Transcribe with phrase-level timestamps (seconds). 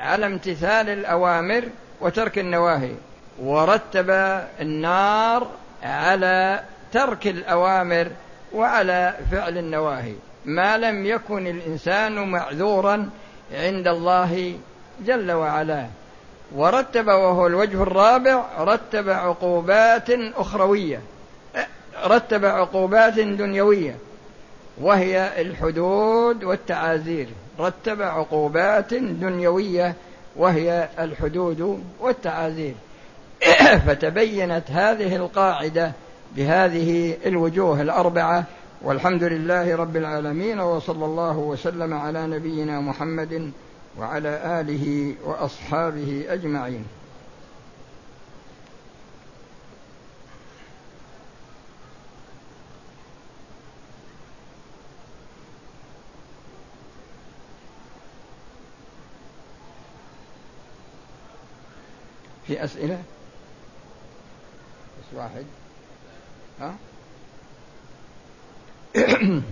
[0.00, 1.64] على امتثال الأوامر
[2.00, 2.92] وترك النواهي
[3.38, 4.10] ورتب
[4.60, 5.48] النار
[5.82, 6.60] على
[6.92, 8.10] ترك الأوامر
[8.54, 10.14] وعلى فعل النواهي.
[10.44, 13.10] ما لم يكن الإنسان معذورا
[13.54, 14.58] عند الله
[15.00, 15.86] جل وعلا.
[16.54, 21.00] ورتب وهو الوجه الرابع رتب عقوبات أخروية.
[22.04, 23.96] رتب عقوبات دنيوية.
[24.80, 27.28] وهي الحدود والتعازير
[27.60, 29.94] رتب عقوبات دنيوية
[30.36, 32.74] وهي الحدود والتعازير.
[33.86, 35.92] فتبينت هذه القاعدة
[36.36, 38.44] بهذه الوجوه الأربعة
[38.82, 43.50] والحمد لله رب العالمين وصلى الله وسلم على نبينا محمد
[43.98, 46.84] وعلى آله وأصحابه أجمعين.
[62.48, 63.02] في أسئلة؟
[64.98, 65.44] بس واحد.
[66.60, 66.74] ها؟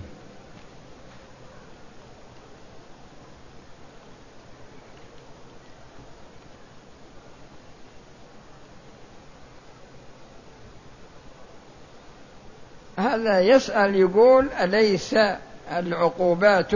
[12.98, 15.14] هذا يسأل يقول أليس
[15.72, 16.72] العقوبات؟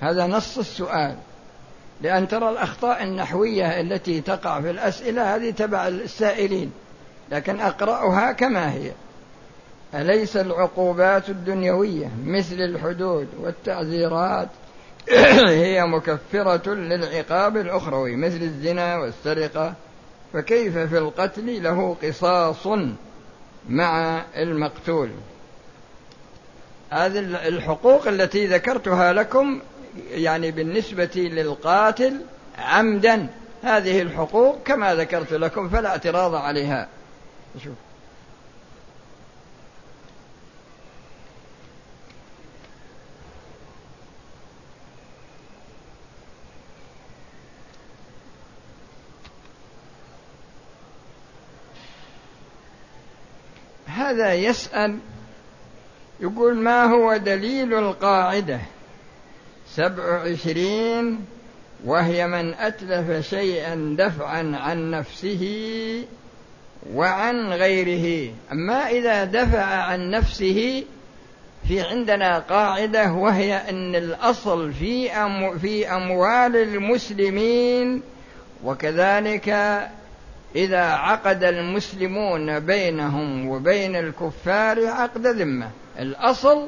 [0.00, 1.16] هذا نص السؤال.
[2.02, 6.72] لأن ترى الأخطاء النحوية التي تقع في الأسئلة هذه تبع السائلين
[7.30, 8.92] لكن أقرأها كما هي.
[9.94, 14.48] أليس العقوبات الدنيوية مثل الحدود والتعذيرات
[15.48, 19.74] هي مكفرة للعقاب الأخروي مثل الزنا والسرقة؟
[20.32, 22.66] فكيف في القتل له قصاص
[23.68, 25.10] مع المقتول؟
[26.90, 29.60] هذه الحقوق التي ذكرتها لكم
[30.10, 32.20] يعني بالنسبة للقاتل
[32.58, 33.26] عمدا.
[33.62, 36.88] هذه الحقوق كما ذكرت لكم فلا اعتراض عليها.
[37.64, 37.74] شوف.
[53.86, 54.98] هذا يسأل
[56.20, 58.60] يقول ما هو دليل القاعدة؟
[59.76, 61.20] سبع وعشرين
[61.84, 65.44] وهي من أتلف شيئا دفعا عن نفسه
[66.94, 68.32] وعن غيره.
[68.52, 70.84] أما إذا دفع عن نفسه
[71.68, 78.02] في عندنا قاعدة وهي أن الأصل في أمو في أموال المسلمين
[78.64, 79.48] وكذلك
[80.56, 85.70] إذا عقد المسلمون بينهم وبين الكفار عقد ذمة.
[85.98, 86.66] الأصل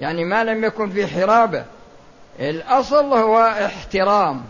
[0.00, 1.64] يعني ما لم يكن في حرابة.
[2.40, 4.42] الأصل هو احترام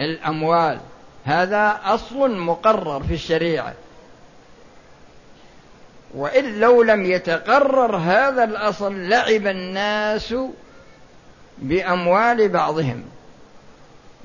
[0.00, 0.80] الأموال.
[1.24, 3.74] هذا أصل مقرر في الشريعة.
[6.14, 10.34] وإن لو لم يتقرر هذا الأصل لعب الناس
[11.58, 13.04] بأموال بعضهم.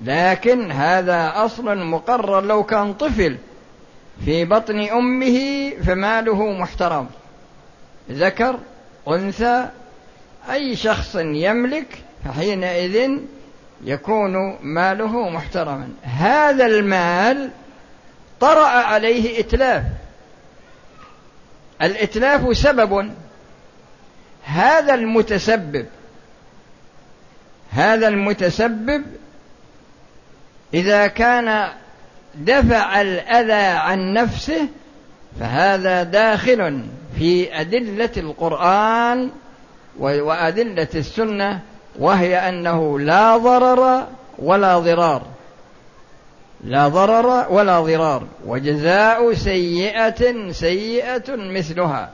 [0.04, 3.38] لكن هذا أصل مقرر لو كان طفل
[4.26, 7.08] في بطن أمه فماله محترم.
[8.12, 8.60] ذكر
[9.08, 9.68] أنثى
[10.52, 13.20] أي شخص يملك فحينئذ
[13.84, 15.90] يكون ماله محترما.
[16.04, 17.50] هذا المال
[18.40, 19.84] طرأ عليه إتلاف.
[21.82, 23.12] الإتلاف سبب.
[24.44, 25.86] هذا المتسبب.
[27.72, 29.04] هذا المتسبب
[30.74, 31.70] إذا كان
[32.36, 34.68] دفع الأذى عن نفسه
[35.40, 36.86] فهذا داخل
[37.18, 39.30] في أدلة القرآن
[40.00, 41.60] وأدلة السنة
[42.00, 44.08] وهي أنه لا ضرر
[44.40, 45.22] ولا ضرار.
[46.64, 48.24] لا ضرر ولا ضرار.
[48.46, 52.10] وجزاء سيئة سيئة مثلها.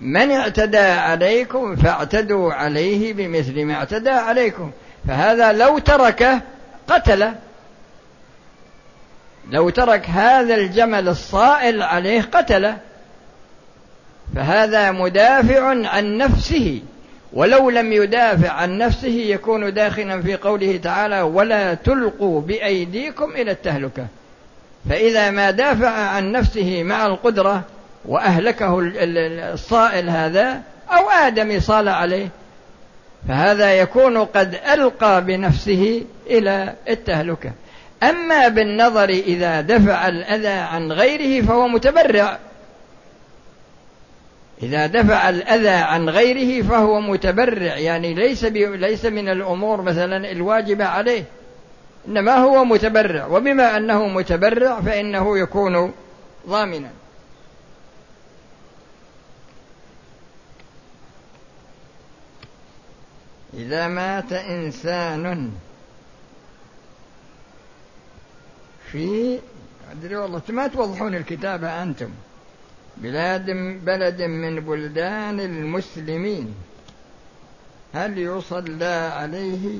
[0.00, 4.70] من اعتدى عليكم فاعتدوا عليه بمثل ما اعتدى عليكم.
[5.08, 6.40] فهذا لو تركه
[6.88, 7.34] قتله.
[9.50, 12.78] لو ترك هذا الجمل الصائل عليه قتله.
[14.36, 16.80] فهذا مدافع عن نفسه.
[17.32, 24.06] ولو لم يدافع عن نفسه يكون داخلا في قوله تعالى ولا تلقوا بأيديكم إلى التهلكة.
[24.90, 27.62] فإذا ما دافع عن نفسه مع القدرة
[28.04, 28.78] وأهلكه
[29.52, 30.60] الصائل هذا
[30.90, 32.28] أو ادمي صال عليه
[33.28, 37.52] فهذا يكون قد ألقى بنفسه إلى التهلكة.
[38.02, 42.38] أما بالنظر إذا دفع الأذى عن غيره فهو متبرع.
[44.62, 51.24] إذا دفع الأذى عن غيره فهو متبرع يعني ليس ليس من الأمور مثلا الواجبة عليه
[52.08, 55.92] إنما هو متبرع وبما أنه متبرع فإنه يكون
[56.48, 56.90] ضامنا.
[63.54, 65.52] إذا مات إنسان
[68.92, 69.38] في
[69.92, 72.10] أدري والله ما توضحون الكتابة أنتم؟
[72.96, 73.50] بلاد
[73.84, 76.54] بلد من بلدان المسلمين.
[77.94, 79.78] هل يصلى عليه؟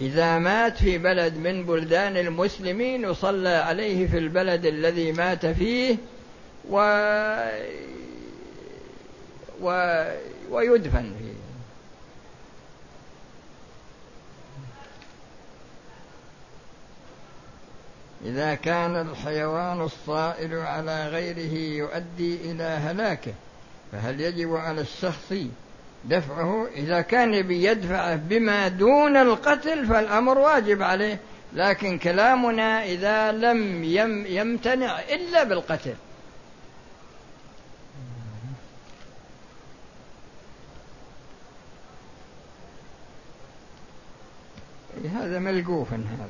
[0.00, 5.96] إذا مات في بلد من بلدان المسلمين يصلى عليه في البلد الذي مات فيه
[6.70, 6.76] و...
[9.62, 9.68] و...
[10.50, 11.35] ويدفن فيه.
[18.24, 23.32] إذا كان الحيوان الصائل على غيره يؤدي إلى هلاكه
[23.92, 25.32] فهل يجب على الشخص
[26.04, 31.18] دفعه؟ إذا كان بيدفعه بما دون القتل فالأمر واجب عليه
[31.52, 33.84] لكن كلامنا إذا لم
[34.26, 35.94] يمتنع إلا بالقتل.
[45.14, 46.28] هذا ملقوف هذا.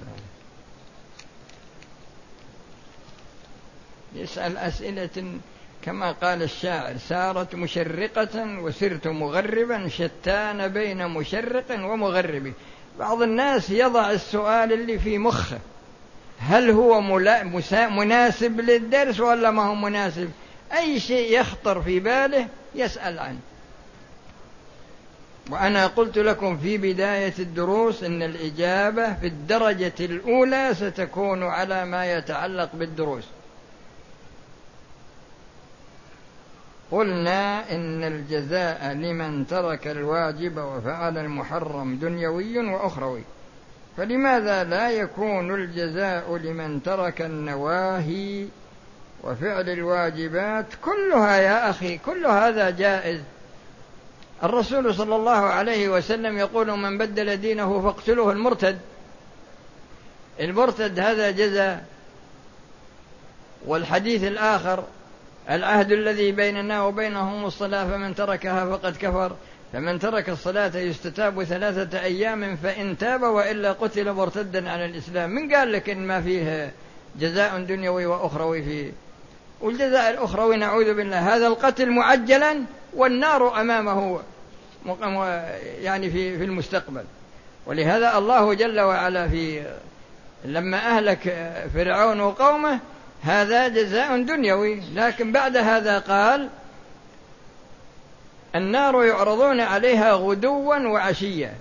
[4.16, 5.38] يسأل أسئلة
[5.82, 12.52] كما قال الشاعر سارت مشرقة وسرت مغربا شتان بين مشرق ومغرب.
[12.98, 15.58] بعض الناس يضع السؤال اللي في مخه
[16.38, 17.00] هل هو
[17.90, 20.30] مناسب للدرس ولا ما هو مناسب؟
[20.72, 23.38] أي شيء يخطر في باله يسأل عنه.
[25.50, 32.70] وأنا قلت لكم في بداية الدروس أن الإجابة في الدرجة الأولى ستكون على ما يتعلق
[32.74, 33.24] بالدروس.
[36.90, 43.22] قلنا إن الجزاء لمن ترك الواجب وفعل المحرم دنيوي وأخروي.
[43.96, 48.46] فلماذا لا يكون الجزاء لمن ترك النواهي
[49.24, 53.20] وفعل الواجبات كلها يا أخي كل هذا جائز؟
[54.42, 58.78] الرسول صلى الله عليه وسلم يقول من بدل دينه فاقتلوه المرتد.
[60.40, 61.86] المرتد هذا جزاء.
[63.66, 64.84] والحديث الآخر
[65.50, 69.32] العهد الذي بيننا وبينهم الصلاة فمن تركها فقد كفر.
[69.72, 75.30] فمن ترك الصلاة يستتاب ثلاثة أيام فإن تاب وإلا قتل مرتدا على الإسلام.
[75.30, 76.72] من قال لك إن ما فيه
[77.20, 78.92] جزاء دنيوي وأخروي فيه؟
[79.60, 81.36] والجزاء الأخروي نعوذ بالله.
[81.36, 82.62] هذا القتل معجلا
[82.94, 84.20] والنار أمامه
[85.80, 87.04] يعني في في المستقبل.
[87.66, 89.62] ولهذا الله جل وعلا في
[90.44, 92.80] لما أهلك فرعون وقومه
[93.26, 94.82] هذا جزاء دنيوي.
[94.94, 96.48] لكن بعد هذا قال
[98.54, 101.54] النار يعرضون عليها غدوا وعشيا.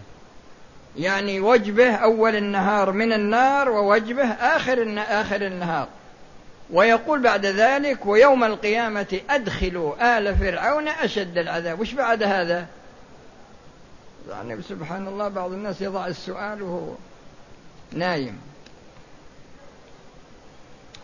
[0.98, 5.88] يعني وجبه أول النهار من النار ووجبه آخر آخر النهار.
[6.72, 11.80] ويقول بعد ذلك ويوم القيامة أدخلوا آل فرعون أشد العذاب.
[11.80, 12.66] وش بعد هذا؟
[14.30, 16.94] يعني سبحان الله بعض الناس يضع السؤال وهو
[17.92, 18.38] نايم.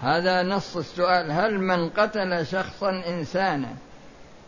[0.01, 3.75] هذا نص السؤال هل من قتل شخصا إنسانا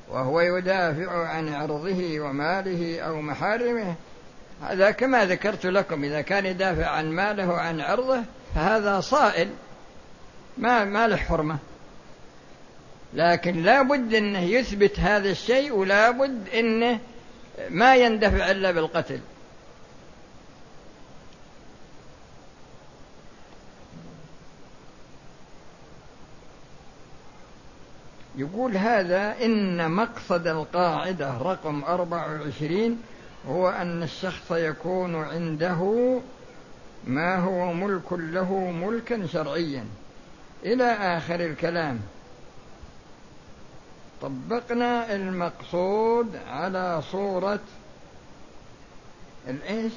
[0.09, 3.95] وهو يدافع عن عرضه وماله أو محارمه
[4.61, 8.19] هذا كما ذكرت لكم إذا كان يدافع عن ماله وعن عرضه
[8.55, 9.49] فهذا صائل
[10.57, 11.57] ما ما له حرمة.
[13.13, 16.99] لكن لا بد أنه يثبت هذا الشيء ولا بد أنه
[17.69, 19.19] ما يندفع إلا بالقتل.
[28.35, 33.01] يقول هذا إن مقصد القاعدة رقم 24
[33.49, 36.19] هو أن الشخص يكون عنده
[37.07, 39.85] ما هو ملك له ملكا شرعيا
[40.65, 41.99] إلى آخر الكلام
[44.21, 47.59] طبقنا المقصود على صورة
[49.47, 49.93] الإيش؟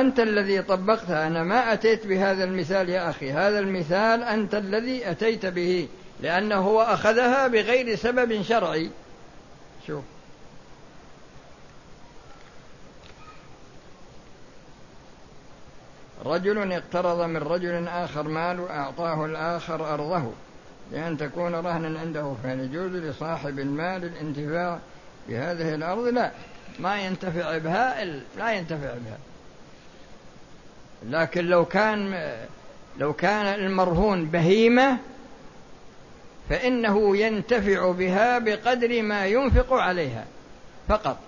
[0.00, 3.32] أنت الذي طبقتها أنا ما أتيت بهذا المثال يا أخي.
[3.32, 5.88] هذا المثال أنت الذي أتيت به
[6.20, 8.90] لأنه هو أخذها بغير سبب شرعي.
[9.86, 10.04] شوف.
[16.24, 20.32] رجل اقترض من رجل آخر مال وأعطاه الآخر أرضه
[20.92, 24.78] لأن تكون رهنا عنده فهل يجوز لصاحب المال الانتفاع
[25.28, 26.04] بهذه الأرض.
[26.04, 26.30] لا
[26.78, 28.04] ما ينتفع بها
[28.38, 29.18] لا ينتفع بها.
[31.08, 32.32] لكن لو كان
[32.98, 34.98] لو كان المرهون بهيمة
[36.50, 40.24] فإنه ينتفع بها بقدر ما ينفق عليها
[40.88, 41.18] فقط.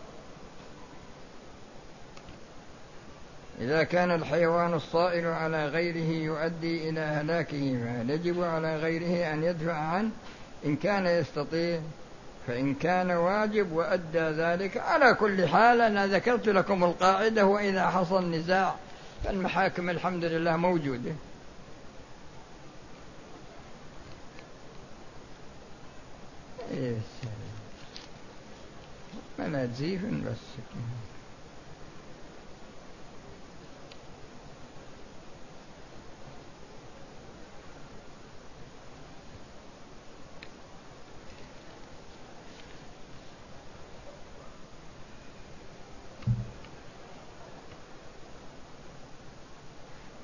[3.61, 9.73] إذا كان الحيوان الصائل على غيره يؤدي إلى هلاكه فهل يجب على غيره أن يدفع
[9.73, 10.11] عنه.
[10.67, 11.81] إن كان يستطيع
[12.47, 14.77] فإن كان واجب وأدى ذلك.
[14.77, 18.75] على كل حال أنا ذكرت لكم القاعدة وإذا حصل نزاع
[19.25, 21.13] فالمحاكم الحمد لله موجودة.
[26.71, 26.97] إيه
[29.39, 30.37] ما تزيف بس.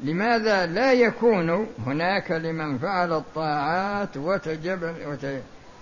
[0.02, 4.16] لماذا لا يكون هناك لمن فعل الطاعات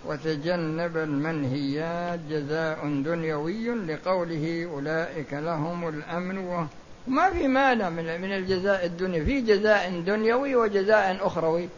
[0.06, 9.24] وتجنب المنهيات جزاء دنيوي لقوله أولئك لهم الأمن وما في مانع من الجزاء الدنيوي.
[9.24, 11.68] في جزاء دنيوي وجزاء أخروي.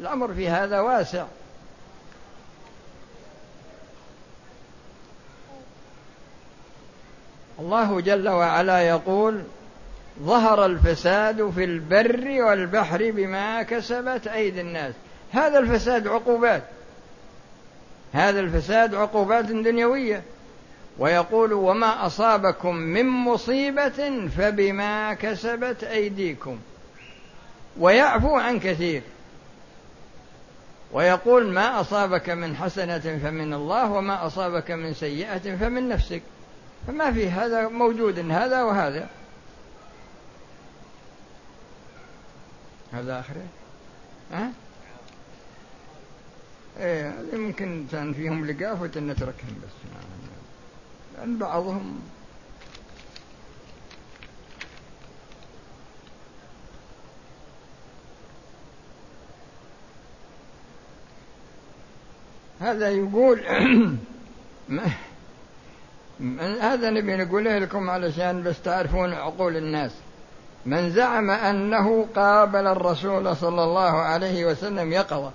[0.00, 1.24] الأمر في هذا واسع.
[7.58, 9.42] الله جل وعلا يقول
[10.20, 14.94] ظهر الفساد في البر والبحر بما كسبت أيدي الناس.
[15.32, 16.62] هذا الفساد عقوبات.
[18.12, 20.22] هذا الفساد عقوبات دنيوية.
[20.98, 26.58] ويقول وما أصابكم من مصيبة فبما كسبت أيديكم.
[27.78, 29.02] ويعفو عن كثير.
[30.92, 36.22] ويقول ما أصابك من حسنة فمن الله وما أصابك من سيئة فمن نفسك.
[36.86, 39.08] فما في هذا موجود هذا وهذا.
[42.92, 43.46] هذا آخره
[44.32, 44.52] ها؟
[46.80, 49.90] إيه يمكن كان فيهم لقافة نتركهم بس.
[51.16, 52.00] لأن بعضهم
[62.60, 63.40] هذا يقول
[66.60, 69.92] هذا نبي نقوله لكم علشان بس تعرفون عقول الناس.
[70.66, 75.30] من زعم أنه قابل الرسول صلى الله عليه وسلم يقظة.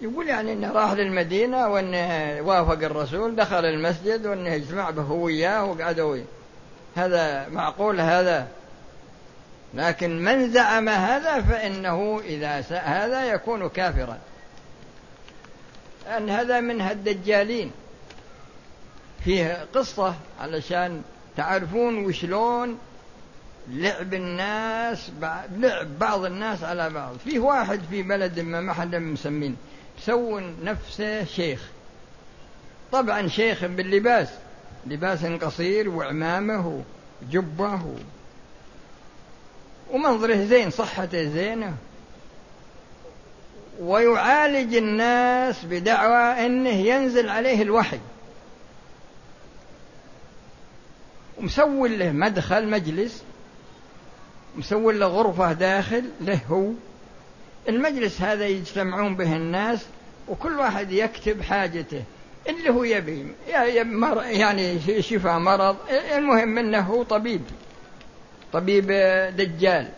[0.00, 5.64] يقول يعني إنه راح للمدينة وإنه وافق الرسول دخل المسجد وإنه اجتمع به هو وياه
[5.64, 6.18] وقعدوا
[6.96, 8.48] هذا معقول هذا؟
[9.74, 14.18] لكن من زعم هذا فإنه إذا هذا يكون كافرا.
[16.06, 17.72] لأن هذا من الدجالين
[19.24, 21.02] فيه قصة علشان
[21.36, 22.78] تعرفون وشلون
[23.70, 25.10] لعب الناس
[25.56, 27.16] لعب بعض الناس على بعض.
[27.24, 29.56] فيه واحد في بلد ما ما حدا مسمين.
[29.98, 31.62] مسوون نفسه شيخ.
[32.92, 34.28] طبعا شيخ باللباس.
[34.86, 36.82] لباس قصير وعمامه
[37.22, 37.80] وجبه
[39.92, 41.74] ومنظره زين صحته زينة.
[43.80, 47.98] ويعالج الناس بدعوى إنه ينزل عليه الوحي.
[51.38, 53.22] ومسوي له مدخل مجلس.
[54.56, 56.70] مسوي له غرفة داخل له هو.
[57.68, 59.86] المجلس هذا يجتمعون به الناس
[60.28, 62.02] وكل واحد يكتب حاجته.
[62.48, 63.26] اللي هو يبي
[64.18, 65.76] يعني شفاء مرض.
[65.90, 67.42] المهم إنه هو طبيب.
[68.52, 68.86] طبيب
[69.36, 69.88] دجال.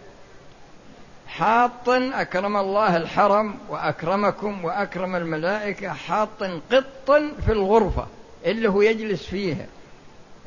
[1.27, 6.43] حاط أكرم الله الحرم وأكرمكم وأكرم الملائكة حاط
[6.73, 7.11] قط
[7.47, 8.07] في الغرفة
[8.47, 9.67] اللي هو يجلس فيها.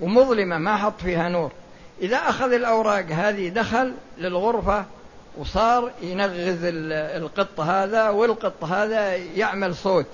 [0.02, 1.52] ومظلمة ما حط فيها نور.
[2.02, 4.86] إذا أخذ الأوراق هذه دخل للغرفة
[5.38, 6.60] وصار ينغز
[6.94, 10.06] القط هذا والقط هذا يعمل صوت.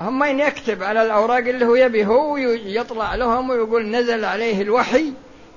[0.00, 5.12] هم يكتب على الأوراق اللي هو يبي هو يطلع لهم ويقول نزل عليه الوحي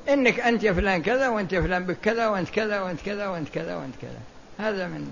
[0.10, 3.48] إنك أنت يا فلان كذا وأنت يا فلان بك كذا وأنت كذا وأنت كذا وأنت
[3.54, 4.20] كذا وأنت كذا.
[4.68, 5.12] هذا من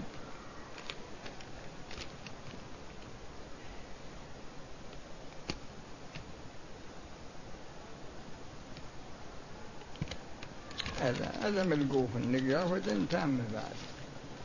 [11.04, 13.76] هذا هذا ملقوف النقافة تامة بعد.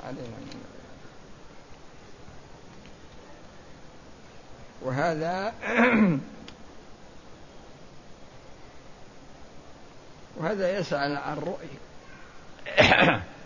[0.04, 0.22] علينا.
[0.22, 0.64] من
[4.82, 5.54] وهذا
[10.36, 11.78] وهذا يسأل عن رؤية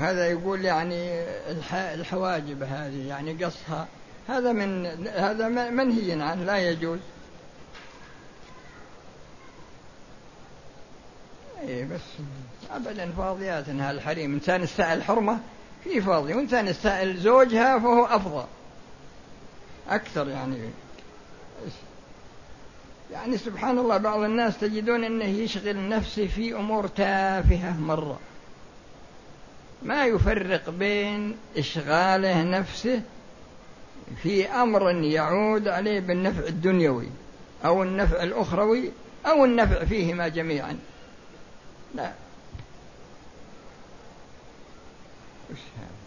[0.00, 1.24] وهذا يقول يعني
[1.72, 3.88] الحواجب هذه يعني قصها.
[4.28, 6.98] هذا من هذا منهي عنه لا يجوز.
[11.62, 12.00] إيه، بس
[12.70, 13.68] أبدا فاضيات.
[13.68, 14.34] إنها الحريم.
[14.34, 15.38] إنسان يستاهل حرمة
[15.84, 18.44] في فاضي وإنسان يستاهل زوجها فهو أفضل.
[19.88, 20.58] أكثر يعني.
[23.12, 28.18] يعني سبحان الله بعض الناس تجدون أنه يشغل نفسه في أمور تافهة مرة.
[29.82, 33.02] ما يفرق بين إشغاله نفسه
[34.22, 37.08] في أمر يعود عليه بالنفع الدنيوي
[37.64, 38.92] أو النفع الأخروي
[39.26, 40.78] أو النفع فيهما جميعا.
[41.94, 42.12] لا.
[45.50, 45.99] وش هذا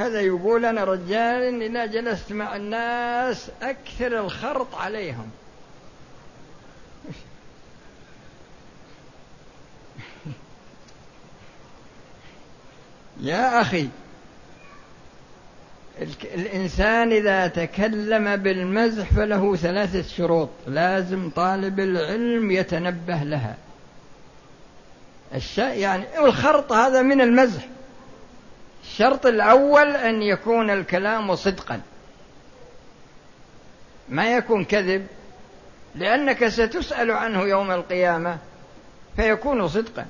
[0.00, 5.30] هذا يقول أنا رجال إذا جلست مع الناس أكثر الخرط عليهم.
[13.20, 13.88] يا أخي
[16.34, 20.48] الإنسان إذا تكلم بالمزح فله ثلاثة شروط.
[20.66, 23.56] لازم طالب العلم يتنبه لها.
[25.34, 27.68] الشيء يعني والخرط هذا من المزح.
[28.82, 31.80] الشرط الأول أن يكون الكلام صدقا.
[34.08, 35.06] ما يكون كذب؟
[35.94, 38.38] لأنك ستسأل عنه يوم القيامة
[39.16, 40.06] فيكون صدقا.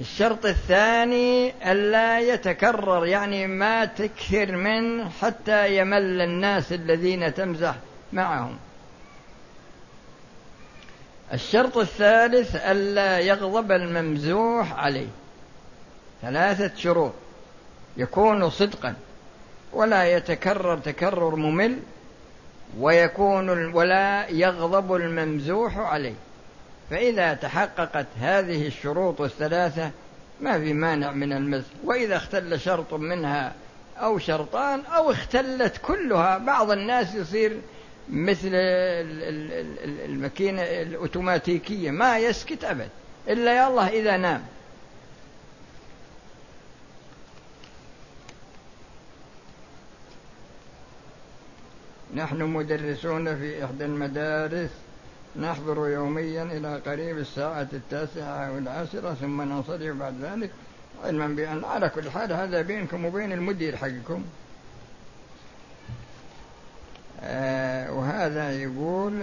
[0.00, 7.74] الشرط الثاني ألا يتكرر يعني ما تكثر منه حتى يمل الناس الذين تمزح
[8.12, 8.58] معهم.
[11.32, 15.08] الشرط الثالث ألا يغضب الممزوح عليه.
[16.24, 17.12] ثلاثة شروط.
[17.96, 18.94] يكون صدقا
[19.72, 21.78] ولا يتكرر تكرر ممل
[22.78, 26.14] ويكون ولا يغضب الممزوح عليه.
[26.90, 29.90] فإذا تحققت هذه الشروط الثلاثة
[30.40, 31.70] ما في مانع من المزح.
[31.84, 33.52] وإذا اختل شرط منها
[33.98, 37.60] أو شرطان أو اختلت كلها بعض الناس يصير
[38.10, 38.50] مثل
[40.04, 42.88] الماكينة الأوتوماتيكية ما يسكت أبد.
[43.28, 44.42] إلا يا الله إذا نام.
[52.14, 54.70] نحن مدرسون في إحدى المدارس.
[55.36, 60.50] نحضر يوميا إلى قريب الساعة التاسعة أو العاشرة ثم ننصرف بعد ذلك
[61.04, 64.24] علما بأن على كل حال هذا بينكم وبين المدير حقكم.
[67.20, 69.22] آه وهذا يقول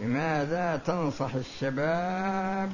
[0.00, 2.72] لماذا تنصح الشباب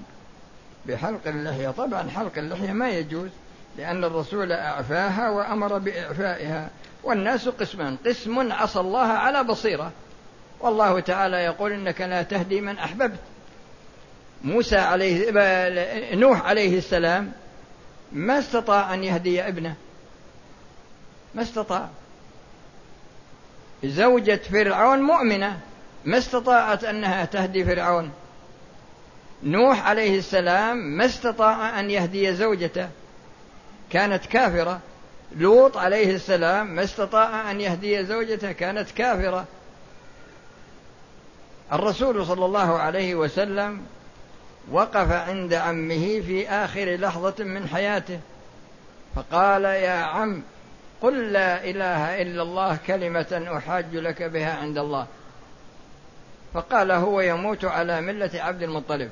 [0.87, 3.31] بحلق اللحية؟ طبعا حلق اللحية ما يجوز.
[3.79, 6.71] لأن الرسول أعفاها وأمر بإعفائها.
[7.05, 7.97] والناس قسمان.
[8.07, 9.93] قسم عصى الله على بصيرة.
[10.61, 13.19] والله تعالى يقول إنك لا تهدي من أحببت.
[14.45, 15.31] موسى عليه
[16.15, 17.33] نوح عليه السلام
[18.13, 19.75] ما استطاع أن يهدي ابنه.
[21.35, 21.89] ما استطاع.
[23.85, 25.61] زوجة فرعون مؤمنة.
[26.05, 28.13] ما استطاعت أنها تهدي فرعون.
[29.43, 32.89] نوح عليه السلام ما استطاع أن يهدي زوجته.
[33.93, 34.81] كانت كافرة.
[35.37, 39.45] لوط عليه السلام ما استطاع أن يهدي زوجته كانت كافرة.
[41.73, 43.83] الرسول صلى الله عليه وسلم
[44.71, 48.21] وقف عند عمه في آخر لحظة من حياته
[49.15, 50.43] فقال يا عم
[51.03, 55.07] قل لا إله إلا الله كلمة أحاج لك بها عند الله.
[56.55, 59.11] فقال هو يموت على ملة عبد المطلب.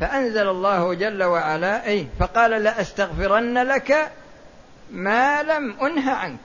[0.00, 4.10] فأنزل الله جل وعلا أي فقال لأستغفرن لك
[4.90, 6.38] ما لم أنه عنك.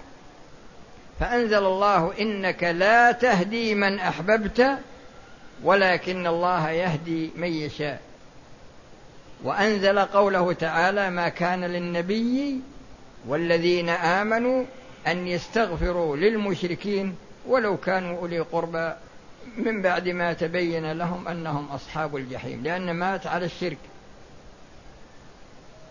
[1.20, 4.78] فأنزل الله إنك لا تهدي من أحببت
[5.64, 8.02] ولكن الله يهدي من يشاء.
[9.44, 12.62] وأنزل قوله تعالى ما كان للنبي
[13.28, 14.66] والذين آمنوا
[15.08, 17.16] أن يستغفروا للمشركين
[17.48, 18.94] ولو كانوا أولي قربى
[19.58, 23.78] من بعد ما تبين لهم أنهم أصحاب الجحيم لأن مات على الشرك.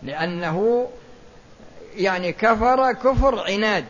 [0.03, 0.87] لأنه
[1.95, 3.85] يعني كفر كفر عناد.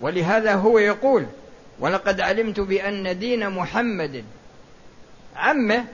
[0.00, 1.26] ولهذا هو يقول
[1.78, 4.24] ولقد علمت بأن دين محمد
[5.36, 5.84] عمه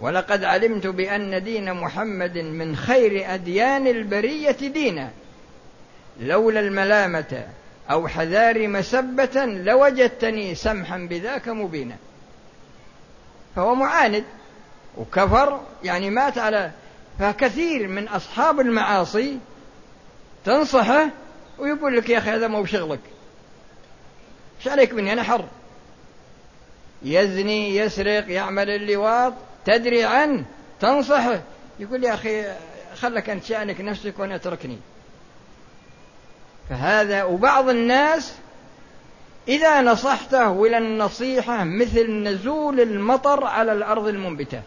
[0.00, 5.10] ولقد علمت بأن دين محمد من خير أديان البرية دينا
[6.20, 7.48] لولا الملامة
[7.90, 11.96] أو حذار مسبة لوجدتني سمحا بذاك مبينا.
[13.56, 14.24] فهو معاند
[14.96, 16.70] وكفر يعني مات على
[17.18, 19.38] فكثير من أصحاب المعاصي
[20.44, 21.10] تنصحه
[21.58, 23.00] ويقول لك يا أخي هذا مو بشغلك.
[24.58, 25.44] إيش عليك مني؟ أنا حر.
[27.02, 29.32] يزني يسرق يعمل اللواط
[29.64, 30.44] تدري عنه
[30.80, 31.40] تنصحه.
[31.80, 32.44] يقول يا أخي
[32.96, 34.78] خلك أنت شأنك نفسك وأنا أتركني.
[36.70, 38.34] فهذا وبعض الناس
[39.48, 44.62] إذا نصحته إلى النصيحة مثل نزول المطر على الأرض المنبتة.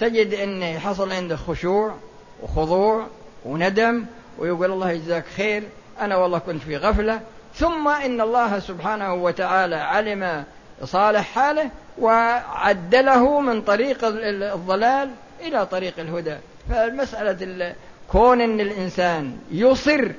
[0.00, 1.94] تجد أنه حصل عنده خشوع
[2.42, 3.06] وخضوع
[3.44, 4.04] وندم
[4.38, 5.62] ويقول الله يجزاك خير
[6.00, 7.20] أنا والله كنت في غفلة.
[7.54, 10.44] ثم إن الله سبحانه وتعالى علم
[10.84, 16.36] صالح حاله وعدله من طريق الضلال إلى طريق الهدى.
[16.70, 17.74] فالمسألة
[18.08, 20.10] كون أن الإنسان يصر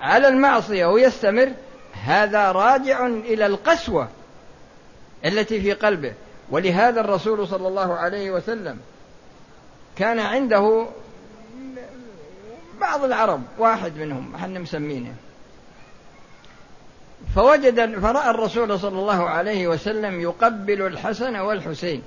[0.00, 1.52] على المعصية ويستمر
[2.04, 4.08] هذا راجع إلى القسوة
[5.24, 6.12] التي في قلبه.
[6.50, 8.78] ولهذا الرسول صلى الله عليه وسلم
[9.96, 10.86] كان عنده
[12.80, 15.14] بعض العرب واحد منهم إحنا مسمينه.
[17.34, 22.02] فوجد فرأى الرسول صلى الله عليه وسلم يقبل الحسن والحسين.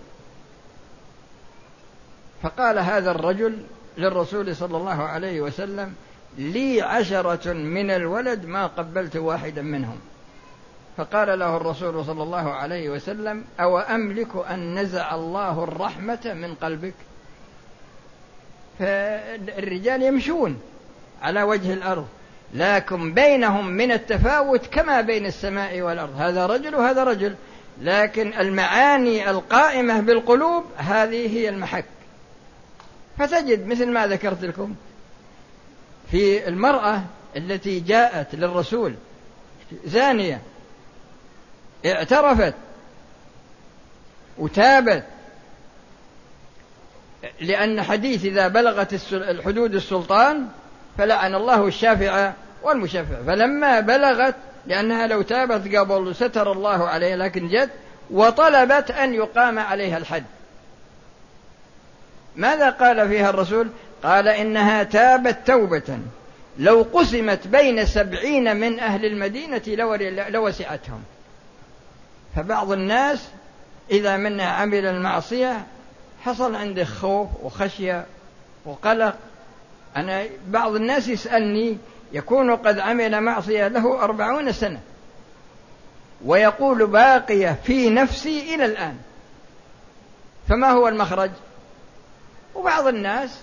[2.43, 3.63] فقال هذا الرجل
[3.97, 5.93] للرسول صلى الله عليه وسلم
[6.37, 9.99] لي عشرة من الولد ما قبلت واحدا منهم.
[10.97, 16.93] فقال له الرسول صلى الله عليه وسلم أو أملك أن نزع الله الرحمة من قلبك؟
[18.79, 20.61] فالرجال يمشون
[21.21, 22.07] على وجه الأرض
[22.53, 26.21] لكن بينهم من التفاوت كما بين السماء والأرض.
[26.21, 27.35] هذا رجل وهذا رجل.
[27.81, 31.85] لكن المعاني القائمة بالقلوب هذه هي المحك.
[33.17, 34.75] فتجد مثل ما ذكرت لكم
[36.11, 37.01] في المرأة
[37.37, 38.95] التي جاءت للرسول
[39.85, 40.41] زانية
[41.85, 42.53] اعترفت
[44.37, 45.03] وتابت
[47.41, 50.47] لأن حديث إذا بلغت الحدود السلطان
[50.97, 54.35] فلعن الله الشافع والمشفع فلما بلغت
[54.67, 57.69] لأنها لو تابت قبل ستر الله عليها لكن جت
[58.09, 60.23] وطلبت أن يقام عليها الحد.
[62.35, 63.67] ماذا قال فيها الرسول؟
[64.03, 65.99] قال إنها تابت توبة.
[66.59, 69.61] لو قسمت بين سبعين من أهل المدينة
[70.29, 71.03] لوسعتهم
[72.35, 73.27] فبعض الناس
[73.91, 75.65] إذا منا عمل المعصية
[76.23, 78.05] حصل عنده خوف وخشية
[78.65, 79.15] وقلق.
[79.95, 81.77] أنا بعض الناس يسألني
[82.13, 84.79] يكون قد عمل معصية له أربعون سنة.
[86.25, 88.97] ويقول باقية في نفسي إلى الآن.
[90.49, 91.31] فما هو المخرج؟
[92.55, 93.39] وبعض الناس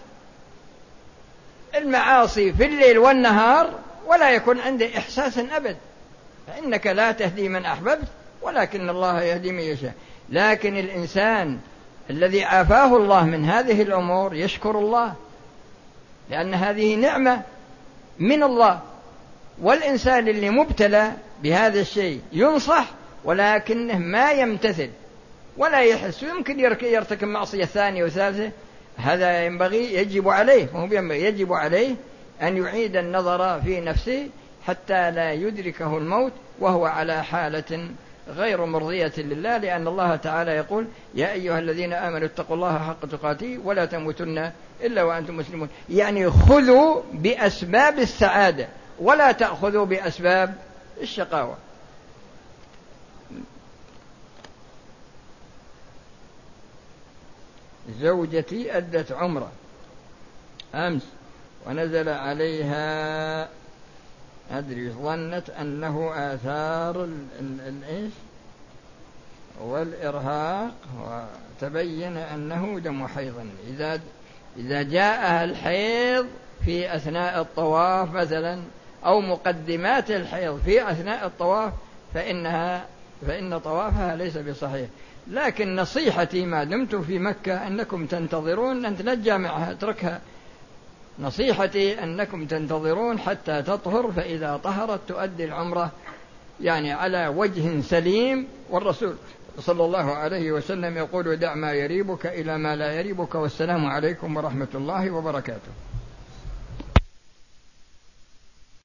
[1.75, 3.71] المعاصي في الليل والنهار
[4.07, 5.77] ولا يكون عنده إحساس أبد.
[6.47, 8.09] فإنك لا تهدي من أحببت
[8.43, 9.95] ولكن الله يهدي من يشاء.
[10.31, 11.59] لكن الإنسان
[12.11, 15.15] الذي عافاه الله من هذه الأمور يشكر الله
[16.31, 17.43] لأن هذه نعمة
[18.19, 18.81] من الله.
[19.63, 22.91] والإنسان اللي مبتلى بهذا الشيء ينصح
[23.25, 24.91] ولكنه ما يمتثل
[25.57, 26.23] ولا يحس.
[26.23, 28.51] يمكن يرتكب معصية ثانية وثالثة
[28.97, 31.95] هذا ينبغي يجب عليه وهو يجب عليه
[32.43, 34.29] أن يعيد النظر في نفسه
[34.67, 37.89] حتى لا يدركه الموت وهو على حالة
[38.29, 43.59] غير مرضية لله لأن الله تعالى يقول يا أيها الذين آمنوا اتقوا الله حق تقاته
[43.65, 44.51] ولا تموتن
[44.83, 45.69] إلا وأنتم مسلمون.
[45.89, 48.69] يعني خذوا بأسباب السعادة
[49.01, 50.55] ولا تأخذوا بأسباب
[51.03, 51.57] الشقاوة.
[58.01, 59.53] زوجتي أدت عمرة.
[60.75, 61.03] أمس
[61.67, 63.49] ونزل عليها
[64.51, 67.09] أدري ظنت أنه آثار
[67.41, 68.13] الإيش
[69.61, 74.01] والإرهاق وتبين أنه دم حيض إذا
[74.57, 76.27] إذا جاءها الحيض
[76.65, 78.61] في أثناء الطواف مثلا
[79.05, 81.73] أو مقدمات الحيض في أثناء الطواف
[82.15, 82.85] فإنها
[83.27, 84.89] فإن طوافها ليس بصحيح.
[85.27, 90.21] لكن نصيحتي ما دمتم في مكة أنكم تنتظرون أن لا تجامعها أتركها.
[91.19, 95.91] نصيحتي أنكم تنتظرون حتى تطهر فإذا طهرت تؤدي العمرة
[96.61, 98.47] يعني على وجه سليم.
[98.71, 99.15] والرسول
[99.59, 103.35] صلى الله عليه وسلم يقول دع ما يريبك إلى ما لا يريبك.
[103.35, 105.86] والسلام عليكم ورحمة الله وبركاته.